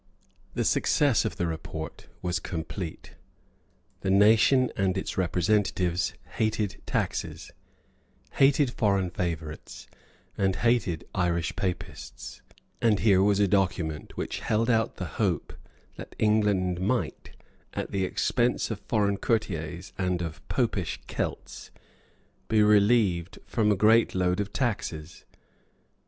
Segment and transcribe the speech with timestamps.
[0.55, 3.13] The success of the report was complete.
[3.99, 7.51] The nation and its representatives hated taxes,
[8.31, 9.85] hated foreign favourites,
[10.35, 12.41] and hated Irish Papists;
[12.81, 15.53] and here was a document which held out the hope
[15.97, 17.35] that England might,
[17.75, 21.69] at the expense of foreign courtiers and of popish Celts,
[22.47, 25.25] be relieved from a great load of taxes.